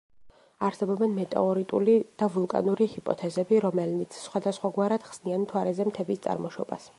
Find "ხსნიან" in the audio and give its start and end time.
5.11-5.45